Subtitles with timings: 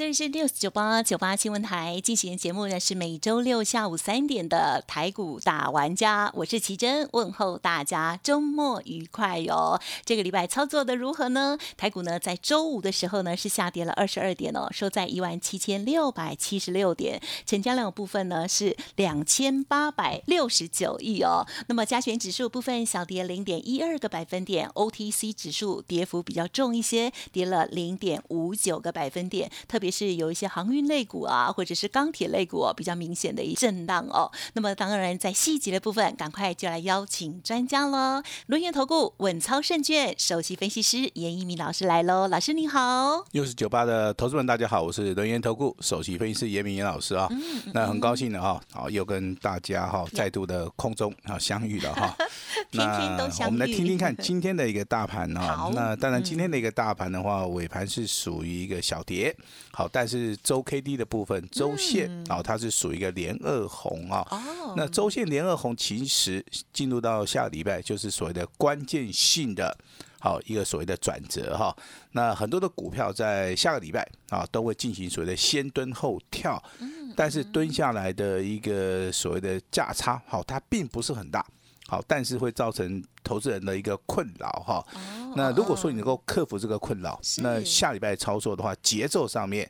[0.00, 9.78] 这里是六四九八九八新闻台进行节目呢，是每周六下午三点的台股大玩家，我是奇珍，问候大家周末愉快哟。
[10.06, 11.58] 这个礼拜操作的如何呢？
[11.76, 21.46] 台股呢在周五的时候呢是下跌了二十二点哦，收在一万七千六百七十六点，成交量部分呢是两千八百六十九亿哦。
[21.66, 29.89] 那么加权指数部分小跌零点一二个百分点，OTC 指数跌幅比较重一些，跌了零点五九个百分点，特别。
[29.90, 34.30] 是有一些航运类股啊，或者是钢铁类股哦，比较明显的一震荡哦。
[34.54, 38.22] 那么当然，在细节的部分，赶快就来邀请专家喽。
[38.46, 43.24] 轮源投顾稳操胜券首席分析师严一鸣老师来喽，老师您好。
[43.32, 47.28] 又是酒吧的投资们，大家好，我是轮源投顾首席分析师严明严老师啊。
[47.72, 52.16] 那很高兴的哈，好又跟大家哈再度的空中啊相遇了哈。
[52.70, 53.50] 天天都相遇。
[53.50, 55.70] 我们来听听看今天的一个大盘啊。
[55.74, 59.34] 那当然，今天的一个大盘的话，尾盘是属于一个小跌。
[59.72, 64.26] 好，但是周 K D 的部分，周线啊，它是属于一个连二红啊。
[64.30, 64.74] 哦。
[64.76, 69.76] 那周线连二红，其实进入到下个礼拜，就是所谓的关键性的，
[70.18, 71.74] 好一个所谓的转折哈。
[72.12, 76.62] 那很多的股票在下个礼拜啊，都会进行所谓的先蹲后跳。
[76.80, 77.12] 嗯。
[77.16, 81.46] 但是蹲下来的一个所谓的价差，好，它并不是很大。
[81.90, 84.86] 好，但是会造成投资人的一个困扰哈。
[85.34, 89.68] 那如果说你能够克服这个困扰，那下礼拜操作的话，节奏上面。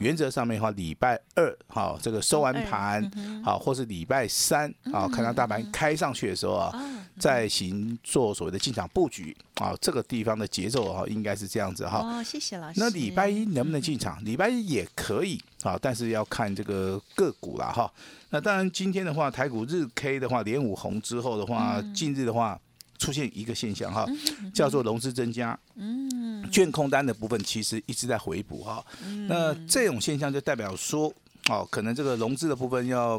[0.00, 3.08] 原则上面的话，礼拜二好，这个收完盘
[3.44, 6.72] 好，或是礼拜三啊，看到大盘开上去的时候啊，
[7.18, 11.98] 再行做所谓的进场布局啊，这个地方的节奏啊，应该是这样子哈。
[11.98, 12.80] 哦，谢谢老师。
[12.80, 14.24] 那礼拜一能不能进场？
[14.24, 17.92] 礼拜一也可以啊，但是要看这个个股了哈。
[18.30, 22.58] 那当然，今天的话，台股日 K 的话，连五红之后的话，近日的话。
[22.96, 24.06] 出现一个现象哈，
[24.54, 28.82] 叫做融资增加，嗯，券空单的部分其实一直在回补哈，
[29.28, 31.12] 那这种现象就代表说，
[31.50, 33.18] 哦，可能这个融资的部分要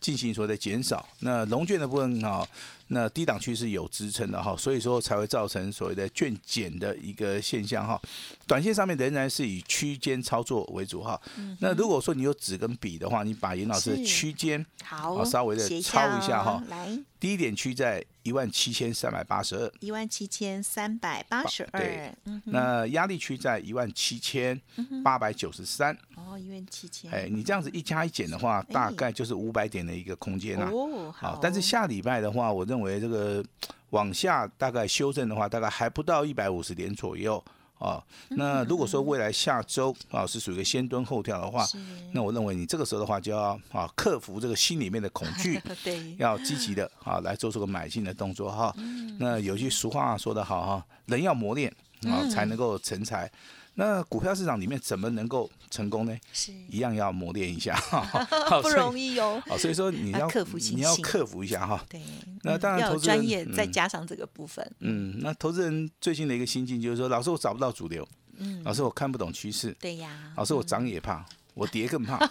[0.00, 2.46] 进行所谓的减少，那融券的部分哈。
[2.88, 8.00] 那低档区是有支撑的哈，所以说才会造成所谓的券减的一个现象哈。
[8.46, 11.20] 短线上面仍然是以区间操作为主哈。
[11.60, 16.62] 那如果说你有纸跟笔的话，你把严老师的区间好稍微的抄一下哈。
[16.68, 21.80] 来，低点区在一万七千三百八十二，一万七千三百八十二。
[21.80, 22.12] 对，
[22.44, 24.60] 那压力区在一万七千
[25.02, 25.96] 八百九十三。
[26.36, 27.10] 哦，一万七千。
[27.10, 30.70] 哎，你这样子一加一减的话，大概就是五百点的一个空间啊。
[30.72, 31.38] 哦，好。
[31.42, 33.42] 但是下礼拜的话，我认认为这个
[33.88, 37.42] 往下大概修正的话，大概还不到一百五十点左右
[37.78, 38.04] 啊。
[38.28, 41.66] 那如果说未来下周啊是属于一个先蹲后跳的话，
[42.12, 48.74] 那我认为你这个时候的话就要啊克服这个心里面的恐惧， 对，要积极的啊来做出个买进的动作哈。
[49.18, 53.32] 那有句俗话说得好哈，人要磨练啊才能够成才。
[53.78, 56.16] 那股票市场里面怎么能够成功呢？
[56.32, 57.78] 是一样要磨练一下，
[58.62, 59.40] 不容易哦。
[59.46, 61.84] 好，所以说你要克服心你要克服一下哈。
[61.88, 62.00] 对，
[62.42, 64.66] 那当然投资专业，再加上这个部分。
[64.80, 71.24] 嗯，那投资人最近的一个心境就是说，老师我找不到主流，嗯，老师我看不懂趋势，对呀，老师我涨也怕。
[71.56, 72.18] 我 跌更怕，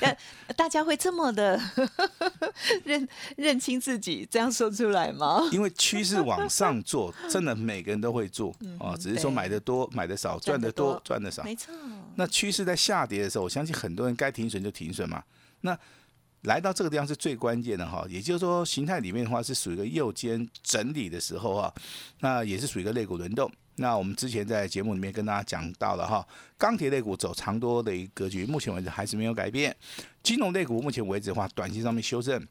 [0.00, 0.16] 大
[0.56, 1.60] 大家会这么的
[2.86, 3.06] 认
[3.36, 5.42] 认清自己，这样说出来吗？
[5.50, 11.74] 因为趋势往上做，真的每个人都会做啊，只是说买的多买的少，赚的多赚的少，没错。
[12.14, 15.20] 那趋势在下跌的时候，我相信很多人该停损就停损嘛。
[15.62, 15.76] 那
[16.42, 21.74] 来到这个地方是最关键的哈，也就是说形态里面的话是属于一个右肩整理的时候啊，
[22.20, 23.50] 那也是属于一个肋骨轮动。
[23.76, 26.26] 那我们之前在节目里面跟大家讲到了哈，
[26.56, 29.74] 钢铁类股走长多的一个格局，目前为止还是没有改变。
[30.22, 32.46] 金融类股目前为止的话，短期上面修正。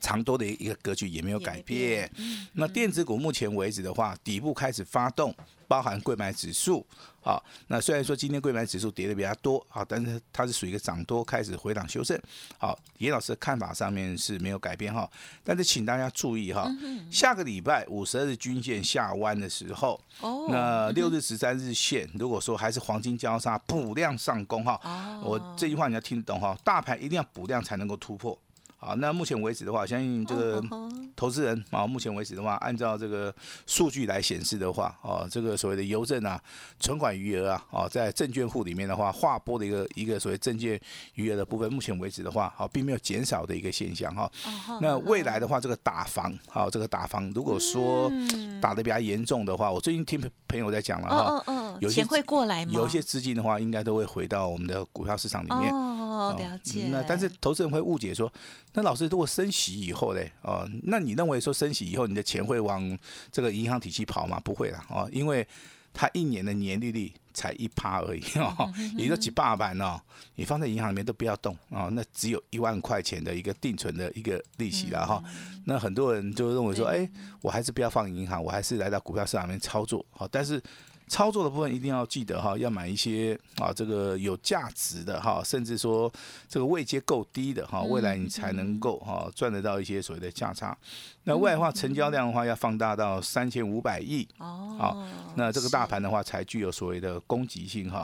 [0.00, 2.10] 长多的一个格局也没有改变。
[2.54, 5.34] 那电子股目前为止的话，底部开始发动，
[5.68, 6.86] 包含贵买指数。
[7.24, 12.20] 好，那虽然说今天贵买指数跌的比较多，好，但是它是属于一个涨多开始回档修正。
[12.58, 15.08] 好，严老师的看法上面是没有改变哈。
[15.44, 16.68] 但是请大家注意哈，
[17.12, 20.00] 下个礼拜五十二日均线下弯的时候，
[20.48, 24.80] 那六日十三日线如果说还是黄金交叉补量上攻哈，
[25.22, 28.36] 我这句话你要听得懂哈，大盘一定要补量才能够突破。
[28.84, 30.60] 好，那目前为止的话，相信这个
[31.14, 33.32] 投资人啊，目前为止的话，按照这个
[33.64, 36.42] 数据来显示的话，哦，这个所谓的邮政啊，
[36.80, 40.78] 存款余额啊，哦，在证券户里面的话，划拨的一个一个所谓证券
[41.14, 44.28] 余额的部分，目前为止的话，好，并没有减少的一个现象哈。
[44.80, 48.10] 那未来的话，这个打房，好，这个打房，如果说
[48.60, 51.08] 打的比较严重的话，我最近听朋友在讲了
[51.44, 52.72] 哈，有钱会过来吗？
[52.74, 55.72] 有一些资金的话，应该都会回到我们的股票市场里面。
[56.12, 56.88] 哦，了解。
[56.90, 58.32] 那但是投资人会误解说。
[58.74, 62.98] 那老师，如果升息以后嘞，哦，那你认为说升息以后你的钱会往
[63.30, 64.40] 这个银行体系跑吗？
[64.42, 65.46] 不会啦，哦，因为
[65.92, 70.00] 它一年的年利率才一趴而已， 哦，也就几百万哦，
[70.36, 75.22] 你放在银行里面都不要动哦，那只有一万块钱的一个定存的一个利息了哈。
[75.66, 77.06] 那很多人就认为说，哎，
[77.42, 80.62] 我还是不要放银行，我还是来到股票市场里面操作，好，但是。
[81.08, 86.10] 操作的部分一定要记得哈，要买一些啊，这个有价值的哈，甚至说
[86.48, 90.76] 这个位阶够低的哈，未来你才能够哈赚得到一些所谓的价差。
[91.24, 98.02] 那未来的话，成交量的话要放大到三千五百亿哦，好，那这个大盘的话才具有所谓的攻击性哈。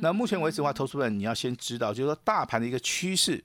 [0.00, 3.44] 那目前为止的话，投资人你要先知道，就是说大盘的一个趋势，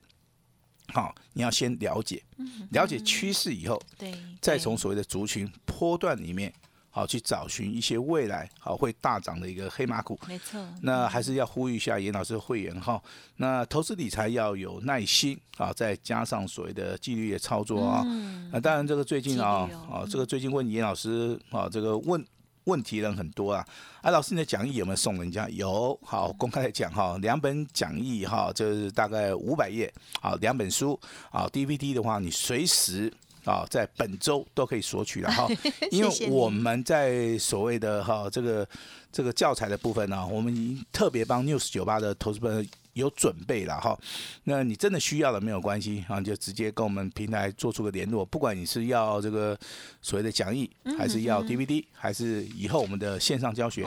[0.88, 2.22] 好，你要先了解，
[2.70, 6.52] 了解趋势以后，对，再从所谓的族群波段里面。
[6.94, 10.18] 好，去找寻一些未来好会大涨的一个黑马股。
[10.28, 10.62] 没错。
[10.82, 13.02] 那还是要呼吁一下严老师的会员哈。
[13.36, 18.02] 那投资理财要有耐心啊，再加上所谓的纪律的操作啊。
[18.04, 18.50] 嗯。
[18.52, 22.22] 那当然，这个最近啊啊，这个最近问严老师啊，这个问
[22.64, 23.66] 问题人很多啊。
[24.02, 25.48] 啊，老师你的讲义有没有送人家？
[25.48, 25.98] 有。
[26.04, 29.90] 好，公开来讲哈，两本讲义哈，就是大概五百页。
[30.20, 31.00] 好，两本书。
[31.30, 33.10] 好，DVD 的话，你随时。
[33.44, 35.48] 啊，在本周都可以索取了哈，
[35.90, 38.68] 因为我们在所谓的哈这个
[39.10, 43.98] 这个教材的部分呢，我们已经特别帮 News 酒吧的投资朋友有准备了哈。
[44.44, 49.58] 那你真的需要了没有关系啊，就直接跟我们平台做出个联络，不管你是要这个
[50.00, 53.82] 所谓的讲义，还是要 DVD，还是以后我们的线上教学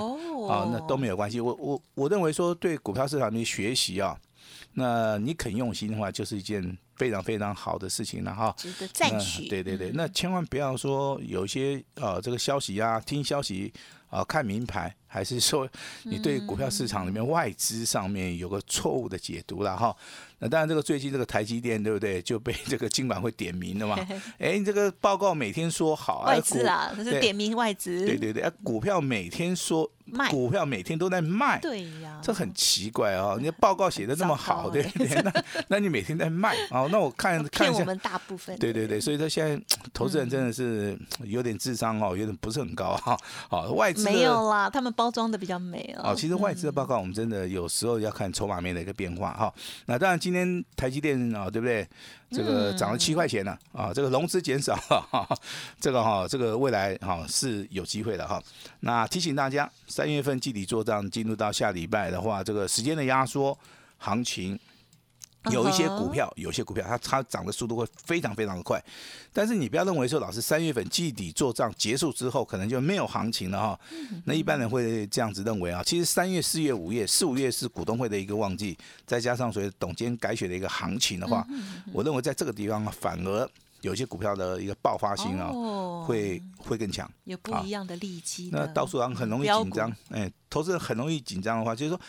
[0.49, 1.39] 啊，那都没有关系。
[1.39, 4.19] 我我我认为说对股票市场的学习啊，
[4.73, 6.77] 那你肯用心的话，就是一件。
[6.95, 9.47] 非常非常好的事情了哈，值得赞许。
[9.47, 13.73] 对对对，那千万不要说有一些呃这个消息啊，听消息
[14.09, 15.67] 啊，看名牌，还是说
[16.03, 19.95] 你对股票市场里面外资上面有个错误的解读了哈。
[20.39, 23.97] 那当然，这个最近这个台积电对不对，就被这个金管会点名了嘛？
[24.37, 28.05] 哎，你这个报告每天说好，外资啊，这是点名外资。
[28.05, 33.37] 对对对，股票每天说卖，股票每天都在卖，对呀，这很奇怪啊！
[33.39, 35.07] 你的报告写的那么好，对不对？
[35.23, 36.84] 那那你每天在卖啊？
[36.89, 38.57] 那我看看一下，我们大部分。
[38.57, 43.17] 对对对，所以说现在投资人真的是有点智商哦，有点不是很高哈。
[43.49, 46.11] 好，外资没有啦，他们包装的比较美哦。
[46.11, 49.53] 哦，其实外资的报告，我们真的有时候要看筹码面的一个变化哈。
[49.85, 50.15] 那当然。
[50.25, 51.87] 今天台积电啊，对不对？
[52.31, 54.75] 这个涨了七块钱了，啊，这个融资减少，
[55.79, 58.41] 这个哈，这个未来哈是有机会的哈。
[58.79, 63.55] 那提醒大家，三月份季底做账进入到下礼拜的话，这个时间的压缩
[63.99, 64.59] 行情。
[65.51, 68.81] 有一些股票，有些股票它它涨的速度会非常非常的快，
[69.33, 73.79] 但是你不要认为说老师三月份季底做账结束之后可能就没有行情了哈，
[74.25, 81.45] 那一般人会这样子认为啊，其实三月、四月、五月、四五月是股东会的一个旺季，再加上所谓董监改选的一个行情的话，
[81.93, 83.49] 我认为在这个地方反而
[83.81, 85.51] 有些股票的一个爆发性啊，
[86.05, 88.49] 会会更强，有不一样的利基。
[88.51, 91.99] 那到处人很容易紧张，哎，投资人很容易紧张的话，就是说。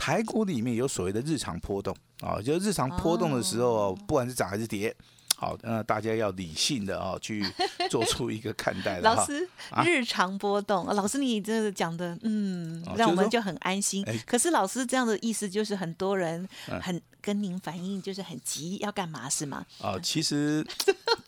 [0.00, 4.94] 台股里面有所谓的日常波动啊，就日常波动的时候，不管是涨还是跌，
[5.36, 7.44] 好，那大家要理性的啊去
[7.88, 8.98] 做出一个看待。
[9.00, 9.48] 老师，
[9.84, 14.04] 日常波动，老师你这个讲的，嗯，让我们就很安心。
[14.26, 16.48] 可是老师这样的意思，就是很多人
[16.80, 19.64] 很跟您反映，就是很急，要干嘛是吗？
[19.80, 20.66] 啊，其实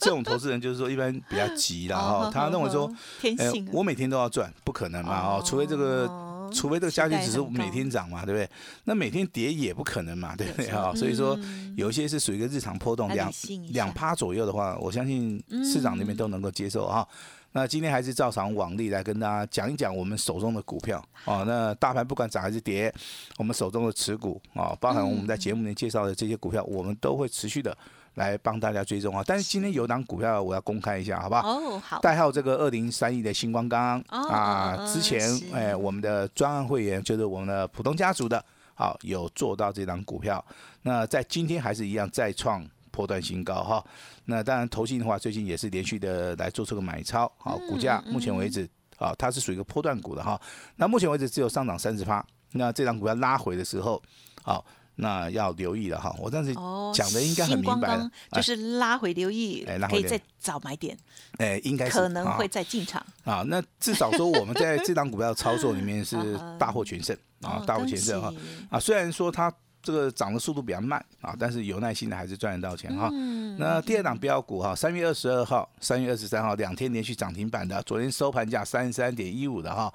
[0.00, 6.29] 这种投资人就是说一般比较急然后他认为说，天性，我每天都要赚，不可能嘛，哦，除非这个。
[6.52, 8.48] 除非这个家具只是每天涨嘛，对不对？
[8.84, 10.92] 那每天跌也不可能嘛，对不对哈？
[10.94, 11.38] 所以说
[11.76, 13.32] 有一些是属于一个日常波动，两
[13.70, 17.06] 两趴左右的话，我相信市场那边都能够接受哈。
[17.52, 21.42] 那今天还是照常往例来跟大家讲一讲我们手中的股票啊。
[21.44, 22.94] 那大盘不管涨还是跌，
[23.38, 27.76] 我们手中的持股啊，包含我们在节目里介绍的这些股票，我们都会持续的。
[28.14, 29.22] 来帮大家追踪啊！
[29.24, 31.48] 但是今天有档股票我要公开一下，好不好？
[31.48, 32.00] 哦，好。
[32.00, 35.20] 代号这个二零三亿的星光钢啊，之前
[35.54, 40.44] 哎，我们的专案会员就是我们的普通家族的，好有做到这档股票。
[40.82, 43.84] 那在今天还是一样再创破断新高哈。
[44.24, 50.38] 那当然投信的话，最近也是连续的来做出个买超，好股价目前为止啊，它是属于一个破断股的哈。
[50.76, 52.24] 那目前为止只有上涨三十趴。
[52.52, 54.02] 那这档股票拉回的时候，
[54.42, 54.66] 好。
[55.00, 56.14] 那要留意了哈。
[56.18, 57.98] 我当时哦，讲的应该很明白
[58.32, 60.96] 就是拉回留意哎可以再早买点，
[61.38, 63.04] 哎，应该可能会再进场。
[63.24, 66.16] 啊，那至少说我们在这档股票操作里面是
[66.58, 68.32] 大获全胜啊哦，大获全胜哈
[68.70, 68.78] 啊。
[68.78, 69.52] 虽然说它
[69.82, 73.08] 这个涨的速度比较慢啊，但是有耐心的还是赚得到钱哈。
[73.12, 79.92] 嗯那第二档标股哈，三月二十二号、三月二十三号两天连续涨停板的，昨天收盘价三十三点一五的哈。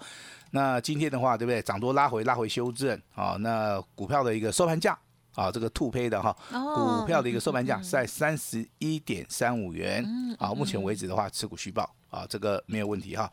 [0.55, 1.61] 那今天的话，对不对？
[1.61, 3.35] 涨多拉回，拉回修正啊。
[3.41, 4.97] 那股票的一个收盘价
[5.33, 10.53] 啊，这个兔胚的哈，哦股票的一个收盘价是在三十一点三五元嗯啊。
[10.53, 13.29] 目前为止的话，持股续报啊，这个没有问题哈。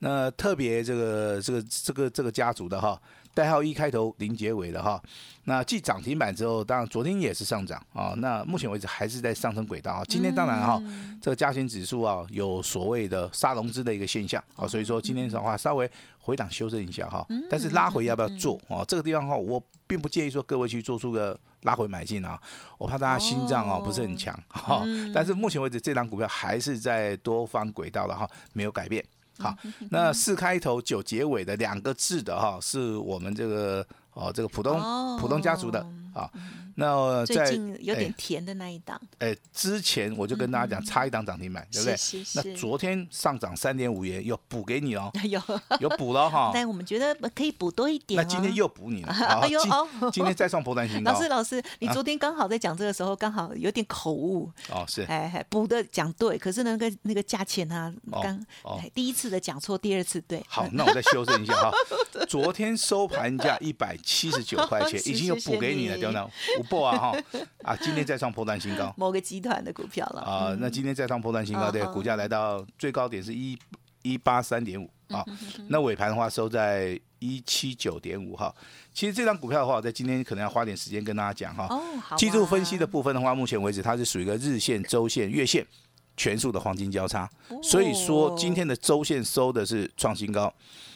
[0.00, 3.00] 那特别这个这个这个这个家族的哈，
[3.36, 4.98] 代号一开头零结尾的哈，
[5.44, 8.14] 那继涨停板之后，当然昨天也是上涨啊。
[8.16, 10.02] 那目前为止还是在上升轨道啊。
[10.08, 15.88] 今天当然哈，嗯这个加权指数啊有所谓的杀融资的一个现象啊，所以说今天的话稍微
[16.18, 18.82] 回档修正一下哈，嗯但是拉回要不要做啊？
[18.88, 22.40] 这个地方哈，我并不建议说各位去做出个拉回买进啊，
[22.78, 24.82] 我怕大家心脏哦哦不是很强哈。
[25.14, 29.04] 但是目前为止这档股票还是在多方轨道的哈，没有改变。
[29.38, 29.54] 好，
[29.90, 35.18] 那四开头九结尾的两个字的哈，是我们这个哦这个浦东哦。
[35.20, 35.86] 浦东家族的
[36.16, 36.30] 啊。
[36.78, 41.96] 那在最近有点哎甜的那一档，哎之前我就跟大家讲，差一档涨停板，对不对？
[42.34, 45.40] 那昨天上涨三点五元，又补给你哦，有，
[45.80, 46.50] 有补了哈。
[46.54, 48.22] 但我们觉得可以补多一点、哦。
[48.22, 49.08] 那今天又补你了，
[49.40, 58.38] 哎呦今哦今天再创破断新高老师，老师，你昨天刚好在讲这个时候，刚好有点口误，哦，是哎，哎补的讲对，可是那个那个价钱啊，哦刚
[58.92, 60.44] 第一次的讲错，第二次对。
[60.46, 61.70] 好，那我再修正一下哈。
[62.28, 66.60] 昨天收盘价一百七十九块钱，已经有补给你了，谢谢你对不对？
[66.60, 67.18] 五波啊哈
[67.62, 73.58] 啊，今天再创破断新高 某个集团的股票了啊，那今天再创破断新高，对，股价来到最高点是一
[74.02, 78.54] 一八三点五啊，嗯那尾盘的话收在一七九点五哈。
[78.92, 81.66] 其实这张股票的话，我在今天可能要花点时间跟大家讲哈。
[81.68, 82.18] 哦，好啊。
[82.18, 85.66] 技术分析的部分的话，目前为止它是属于一个日线、周线、月线
[86.16, 87.28] 全数的黄金交叉，
[87.62, 90.52] 所以说今天的周线收的是创新高。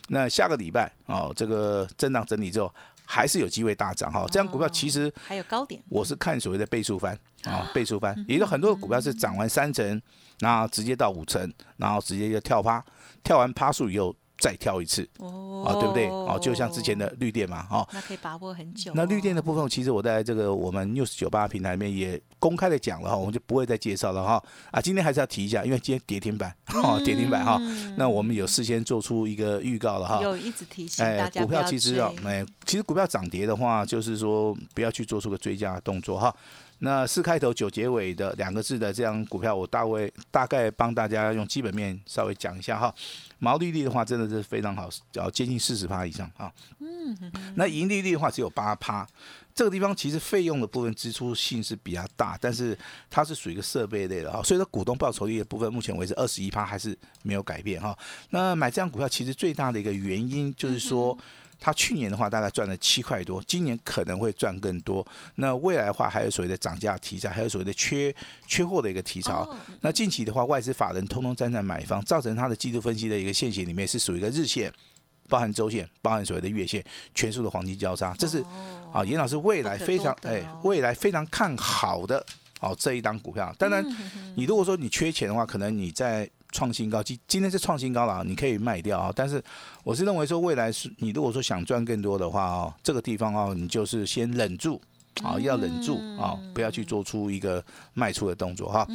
[0.08, 2.72] 那下个礼拜哦，这个震荡整理之后，
[3.12, 4.24] 还是有机会大涨哈。
[4.30, 10.00] 这样股票其实还有高点，我是看所谓的倍数翻啊，倍数翻，也就很多的股票是涨完三成，
[10.38, 12.84] 然后直接到五成，然后直接就跳趴，
[13.24, 16.08] 跳完趴数以后再跳一次哦啊，对不对？
[16.08, 18.94] 哦，就像之前的绿电嘛，哦，那可以把握很久哦。
[18.96, 24.42] 那绿电的部分，其实我在这个我们 News 九八平台里面也公开的讲了哈，我们就不会再介绍了哈。
[24.70, 27.60] 啊，今天还是要提一下，因为今天跌停板，哈、跌停板哈。
[27.96, 30.22] 那我们有事先做出一个预告了哈。
[30.22, 36.34] 有一直提醒哎大，家股票其实啊，哎，其实股票涨跌的话，就是说不要去做出个追加的动作哈。
[36.80, 42.94] 那四开头九结尾的两个字的这样股票，我大概大概帮大家用基本面稍微讲一下哈。
[43.38, 46.50] 毛利率的话，真的是非常好，要接近四十趴以上啊。
[46.78, 49.06] 嗯，那盈利率的话只有八趴。
[49.54, 52.76] 这个地方其实费用的部分支出性是比较大，但是
[53.10, 57.96] 它是属于一个设备类的哈，所以说股东报酬率的部分，目前为止二十一趴还是没有改变哈。
[58.30, 61.16] 那买这样股票其实最大的一个原因就是说。
[61.60, 65.06] 它去年的话大概赚了七块多，今年可能会赚更多。
[65.34, 68.12] 那未来的话还有所谓的涨价题材，还有所谓的缺
[68.46, 69.32] 缺货的一个题材。
[69.32, 74.72] 哦那近期的话，外资法人通通站在买方，造成它的季度分析的一个线形里面是属于一个日线。
[75.28, 78.44] 包含周线，包含所谓的月线，全数的黄金交叉，这是
[78.92, 82.26] 啊，严老师未来非常哎不可多得哦，未来非常看好的
[82.58, 83.54] 哦这一档股票。
[83.56, 83.80] 当然，
[84.34, 89.12] 你如果说你缺钱的话，可能你在创新高，今今天是创新高了啊，你可以卖掉啊。
[89.14, 89.42] 但是
[89.84, 94.80] 我是认为说，未来是你如果说想赚更多的话哦，这个地方哦，你就是先忍住。
[95.24, 97.62] 啊，要忍住啊，不要去做出一个
[97.94, 98.86] 卖出的动作哈。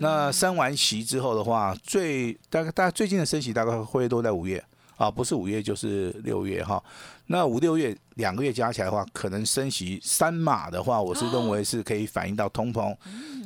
[0.00, 4.64] 那升完息之后的话，最大概大家最近的升息大概会都在五月
[4.96, 6.82] 啊，不是五月就是六月哈。
[7.26, 12.96] 那五六月两个月加起来的话，可能升息三码的话，我是认为是可以反映到通膨。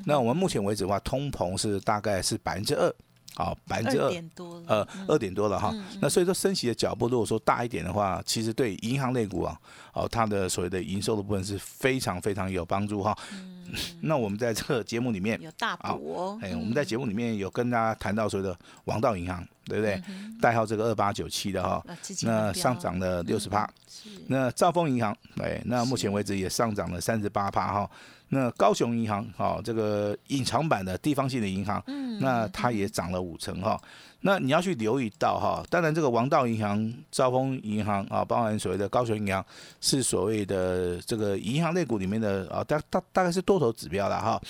[0.04, 2.94] 那我们目前为止的话，通膨是大概是百分之二，
[3.34, 4.10] 好，百分之二二。
[4.10, 5.70] 点多了，呃，二点多了哈。
[5.72, 9.58] 嗯那所以说升息的脚步，如果说大一点的话，其实对银行类股啊，
[9.94, 13.16] 哦，它的所谓的营收的部分是非常非常有帮助哈。
[14.02, 16.38] 那我们在这个节目里面，有大补哦。
[16.42, 20.02] 哎，我们在节目里面有跟大家谈到所谓的王道银行，对不对？
[20.40, 21.82] 代号这个二八九七的哈，
[22.22, 23.68] 那上涨了六十趴。
[23.88, 27.90] 是那兆丰银行，哎，那目前为止也上涨了三十八趴哈。
[28.34, 31.82] 那高雄银行，哈、这个隐藏版的地方性的银行，
[32.18, 33.78] 那它也涨了五成哈。
[34.22, 39.44] 那你要去留意到哈，当然这个王道银行、兆丰银行啊，包含所谓的高雄银行，
[39.82, 44.40] 是所谓的这个银行类股里面的啊，大大大概是多头指标了哈。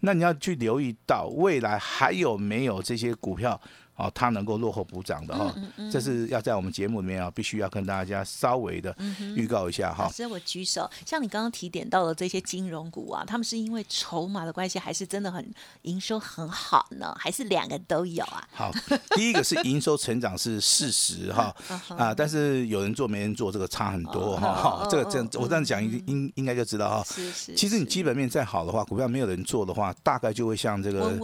[0.00, 3.60] 那你要去留意到未来还有没有这些股票。
[3.96, 5.54] 哦，它能够落后补涨的哈，
[5.90, 8.94] 这是要在我们节目里面啊，必须要跟大家稍微的
[9.36, 10.04] 预告一下哈。
[10.04, 15.48] 老师，我举手，像你刚刚提点到的这些金融股啊，他们是因为筹码的关系，还是真的很
[15.82, 17.14] 营收很好呢？
[17.18, 18.48] 还是两个都有啊？
[18.52, 18.72] 好，
[19.14, 21.54] 第一个是营收成长是事实哈
[21.96, 24.88] 啊，但是有人做没人做，这个差很多哈。
[24.90, 27.04] 这个这样我这样讲应应应该就知道哈。
[27.04, 27.54] 是是。
[27.54, 31.16] 其实你基本面再好的话，股票没有人做的话，大概就会像这个，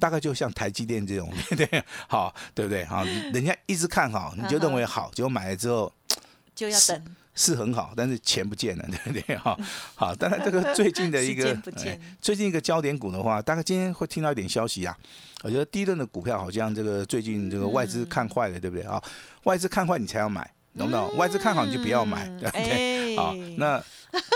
[0.00, 1.68] 大概就像台积电这种，对。
[2.08, 2.84] 好，对不对？
[2.84, 5.92] 好，人家一直看好，你就认为好，结果买了之后
[6.54, 9.36] 就要等，是很好，但是钱不见了， 对不对？
[9.36, 9.58] 哈，
[9.94, 11.54] 好，当然这个最近的 一个
[12.20, 14.96] 最近一个焦点股的话，大概今天会听到一点消息啊。
[15.42, 18.84] 我觉得第一轮的股票好像这个最近这个外资看坏了，对不对？
[18.86, 19.00] 啊，
[19.44, 21.16] 外资看坏你才要买，懂不懂？
[21.16, 23.05] 外资看好你就不要买，对不对？
[23.16, 23.82] 好，那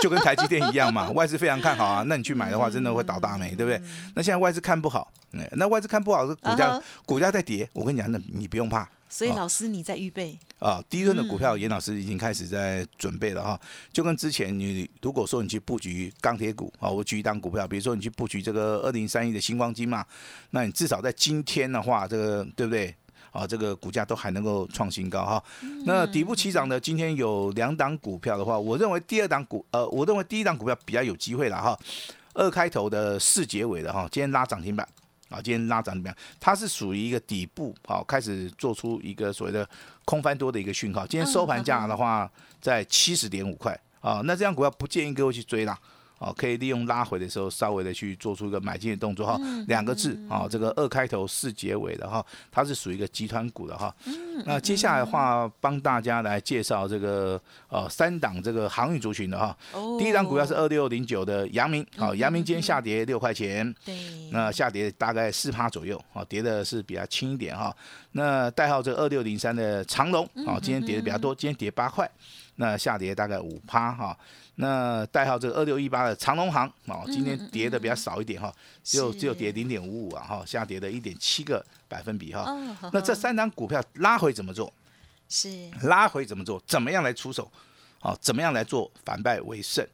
[0.01, 3.81] 就跟台积电一样嘛， 外资非常看好啊，那你去买的话，真的会倒大霉，对不对？
[4.15, 5.11] 那现在外资看不好。
[5.53, 7.69] 那外资看不好，是股价股价在跌。
[7.71, 8.87] 我跟你讲，那你不用怕。
[9.07, 10.81] 所以老师你在预备啊？
[10.89, 13.59] 第一轮的股票，严老师已经开始在准备了哈。
[13.93, 20.05] 就跟之前你如果说你去布局钢铁股啊，我举一档股票，比如说你去布局这个二零三一的星光金嘛，
[20.51, 22.93] 那你至少在今天的话，这个对不对？
[23.31, 25.43] 啊，这个股价都还能够创新高哈。
[25.85, 31.77] 那底部起涨的，今天有两档股票的话，我认为第二档股呃，我认为第一档股票比较有机会了哈。
[32.33, 34.87] 二开头的四结尾的哈，今天拉涨停板。
[35.29, 36.17] 啊，今天拉涨怎么样？
[36.41, 39.65] 它是属于一个底部，好，开始做出一个所谓的
[40.03, 41.07] 空翻多的一个讯号。
[41.07, 45.79] 今天收盘价的话，在七十点五块啊，那这样股票不建议各位去追啦。
[46.21, 49.39] 哦，可以利用拉回的时候，稍微的去做出一个买进的动作哈。
[49.67, 53.91] 两个字啊，这个二开头四结尾的哈，它是属于一个集团股的哈。
[54.45, 59.57] 那接下来的话，帮大家来介绍这个呃三档这个航运族群的哈。
[59.97, 63.73] 第一档股票是二六零九的阳明，好，阳明今天下跌六块钱。
[63.83, 63.95] 对。
[64.31, 67.75] 那下跌大概四趴左右，啊，跌的是比较轻一点哈。
[68.11, 72.07] 那代号这个二六零三的长龙，啊，今天跌的比较多，今天跌八块，
[72.57, 74.15] 那下跌大概五趴哈。
[74.61, 78.53] 那代号这个二六一八的长隆行哦，今天跌的比较少一点哈，
[78.83, 82.45] 只有只有跌零点五五啊哈，下跌的一点七个百分比哈。
[82.93, 84.71] 那这三张股票拉回怎么做？
[85.27, 85.49] 是
[85.81, 86.61] 拉回怎么做？
[86.67, 87.51] 怎么样来出手？
[88.01, 89.85] 哦，怎么样来做反败为胜？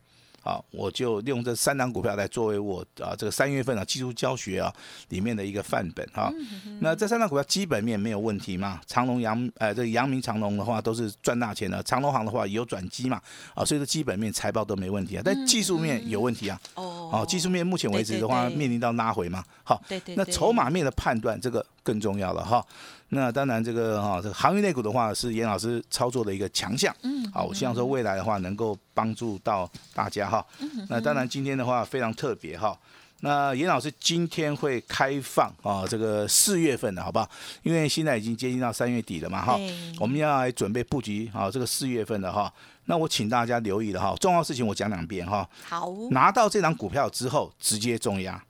[0.47, 4.73] 啊，我就利用这三档股票来作为我啊这个三月份啊技术教学啊
[5.09, 6.31] 里面的一个范本哈。
[6.79, 8.79] 那这三档股票基本面没有问题嘛？
[8.87, 13.21] 长隆、阳呃这个阳明、长隆的话都是赚大钱的，长隆行的话也有转机嘛
[13.53, 16.57] 啊，所以说基本面财报都没问题啊，但技术面有问题啊。
[16.75, 17.09] 哦。
[17.11, 19.43] 好，技术面目前为止的话面临到拉回嘛。
[19.63, 19.83] 好。
[19.89, 20.15] 对对。
[20.15, 22.65] 那筹码面的判断这个更重要了哈。
[23.09, 26.93] 那当然，这个哈，这个行业内股的话是严老师操作的一个强项。
[27.03, 30.45] 嗯，好，我希望说未来的话能够帮助到大家哈。
[30.89, 32.77] 那当然今天的话非常特别哈。
[33.21, 37.27] 那严老师今天会开放啊，这个四月份的好不好？
[37.63, 39.57] 因为现在已经接近到三月底了嘛哈。
[39.99, 42.53] 我们要来准备布局啊，这个四月份的哈。
[42.85, 45.49] 那我请大家留意了哈，重要事情我讲两遍哈。
[45.63, 45.91] 好。
[46.11, 48.43] 拿到这张股票之后，直接重压。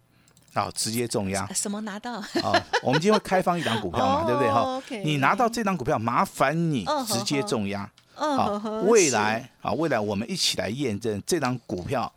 [0.54, 1.48] 好，直接重压。
[1.54, 2.14] 什么拿到？
[2.14, 4.50] 啊，我们今天会开放一档股票嘛， 对不对？
[4.52, 7.90] 哈，你拿到这档股票，麻烦你直接重压。
[8.16, 8.54] 好，
[8.88, 12.12] 未来啊，未来我们一起来验证这档股票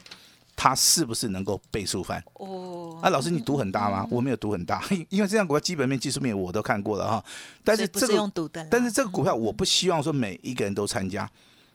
[0.57, 2.23] 它是不是能够倍数翻。
[2.35, 4.07] 哦，啊，老师，你赌很大吗？
[4.11, 7.25] 我没有赌很大， 因为这档股票基本面、技术面我都看过了哈。
[7.63, 11.31] 但是这个，但是这个股票我不希望说每一个人都参加。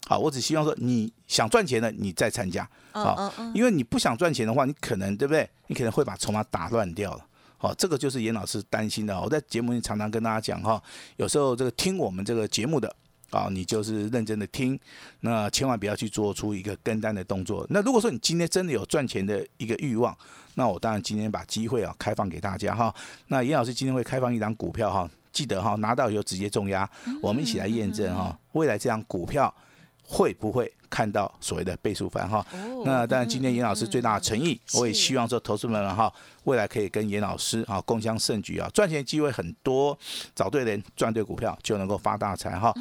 [0.07, 2.67] 好，我只希望说你想赚钱的，你再参加。
[2.91, 5.49] 好，因为你不想赚钱的话，你可能对不对？
[5.67, 7.25] 你可能会把筹码打乱掉了。
[7.57, 9.19] 好，这个就是严老师担心的。
[9.19, 10.81] 我在节目里常常跟大家讲哈，
[11.17, 12.95] 有时候这个听我们这个节目的
[13.31, 14.79] 啊，你就是认真的听，
[15.21, 17.65] 那千万不要去做出一个跟单的动作。
[17.71, 20.15] 那如果说你今天真的有赚钱的一个欲望，
[20.53, 22.93] 那我当然今天把机会啊开放给大家哈。
[23.29, 26.87] 那严老师今天会开放一张股票哈，记得哈拿到以后直接重压，
[27.23, 29.51] 我们一起来验证哈，未来这张股票。
[30.07, 32.45] 会不会看到所谓的倍数翻哈？
[32.83, 36.11] 那当然，今天严老师最大的诚意，我也希望说，投资们哈。
[36.45, 39.97] 未来可以跟严老师啊共襄盛举啊，赚钱机会很多，
[40.35, 42.71] 找对人赚对股票就能够发大财哈。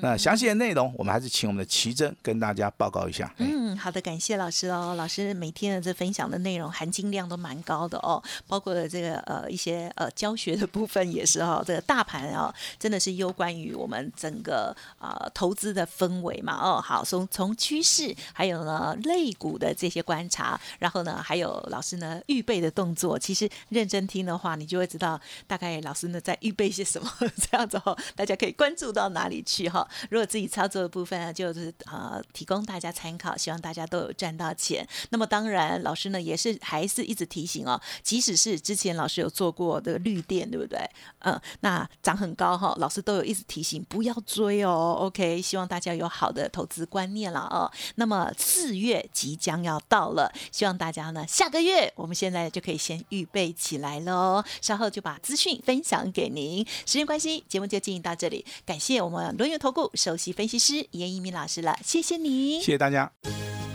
[0.00, 3.32] 那详细的内容，我们还是请我们的奇珍跟大家报告一下。
[3.38, 4.96] 嗯，好的，感谢老师哦。
[4.96, 11.62] 老师每天的这分享的内容含金量都蛮高的哦，包括了这个呃一些呃教学的部分也是哈。
[11.64, 16.80] 这个大盘啊，真的是攸关于我们整个啊投资的氛围嘛哦。
[16.80, 23.16] 好，从从趋势，还有呢肋骨的这些观察，然后呢还有老师呢预备的动作。
[23.16, 29.88] 其实认真听的话，你就会知道大概老师呢在预备些什么， 这样子哈，大家可以关注到哪里去哈。
[30.10, 34.84] 如果自己操作的部分呢，就是呃提供大家参考，希望大家都有赚到钱。
[35.10, 40.78] 那么当然，老师呢也是还是一直提醒哦，即使是之前老师有做过的绿电，对不对？
[41.20, 44.96] 嗯，那涨很高哈，老师都有一直提醒不要追哦。
[45.00, 47.70] OK，希望大家有好的投资观念了哦。
[47.96, 54.42] 那么四月即将要到了，希望大家呢下个月我们现在就可以先预备起来喽。
[54.60, 56.64] 稍后就把资讯分享给您。
[56.86, 63.10] 时间关系，节目就进行到这里，感谢我们轮源投顾首席分析师严一鸣老师了，谢谢你，谢谢大家。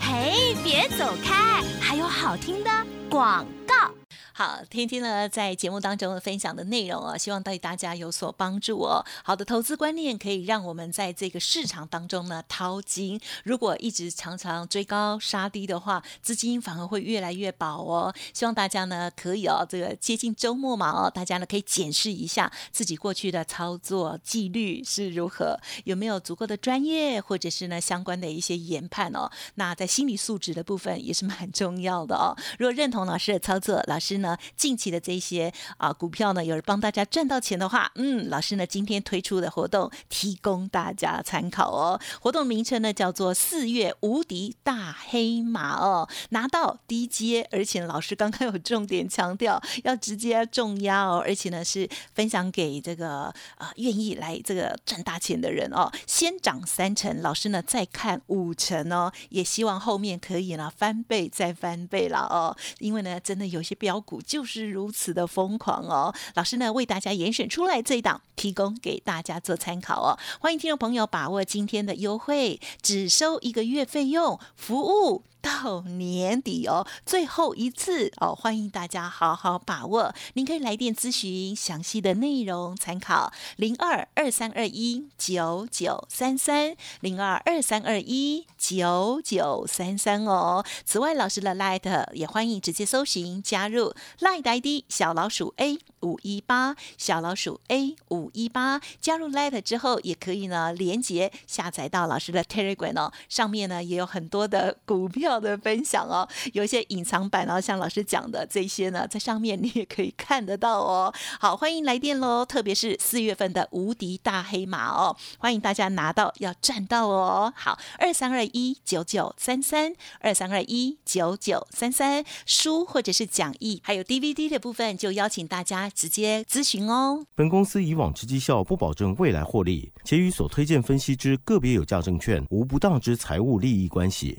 [0.00, 2.70] 嘿，别走开，还有好听的
[3.10, 3.97] 广告。
[4.38, 9.04] 好，听听呢，在节目当中分享的内容啊，希望对大家有所帮助哦。
[9.24, 13.20] 好的投资观念可以让我们在这个市场当中呢淘金。
[13.42, 18.14] 如果一直常常追高杀低的话，资金反而会越来越薄哦。
[18.32, 29.28] 希望大家呢可以哦，这个接近周末嘛哦，大家呢可以检视一下自己过去的操作纪律是如何，有没有足够的专业，或者是呢相关的一些研判哦。
[29.56, 32.38] 那在心理素质的部分也是蛮重要的哦。
[32.60, 34.27] 如果认同老师的操作，老师呢。
[34.56, 42.00] 近期的这些啊股票呢，有人帮大家赚到钱的话，嗯，老师呢今天推出的活动提供大家参考哦。
[42.20, 55.90] 活动名称呢叫做四月无敌大黑马哦，拿到低阶，而且老师刚刚有重点强调要直接重压哦，而且呢是分享给这个啊愿意来这个赚大钱的人哦。
[56.06, 64.17] 先涨三成，老师呢再看五成哦，也希望后面可以呢翻倍再翻倍了哦，因为呢真的有些标股。
[64.22, 66.14] 就是如此的疯狂哦！
[66.34, 70.18] 老师呢为大家严选出来这一档，提供给大家做参考哦。
[70.40, 75.24] 欢迎听众朋友把握今天的优惠，只收一个月费用，服务。
[75.40, 80.12] 到年底哦，最后一次哦，欢迎大家好好把握。
[80.34, 90.64] 您可以来电咨询详细的内容参考零二二三二一九九三三零二二三二一九九三三哦。
[90.84, 98.80] 此外，老师的 Light 也欢迎直接搜寻加入 Light ID 小老鼠 A 五一八小老鼠 A 五一八。
[99.00, 105.27] 加入 Light 之后，也可以呢连接下载到老师的 Telegram 哦，上面呢也有很多的股票。
[105.40, 111.12] 的分享哦，有一些隐藏版，然后像老师讲的这些呢，在上面你也可以看得到哦。
[111.40, 117.52] 好，欢迎来电喽，特别是四月份的无敌大黑马哦，欢迎大家拿到要赚到哦。
[117.56, 127.24] 好，二三二一九九三三二三二一九九三三书或者是讲义，还有 DVD 的部分，就邀请大家直接咨询哦。
[127.34, 134.38] 本公司以往之绩效不保证未来获利，且与所推荐分析之个别有价证券无不当之财务利益关系。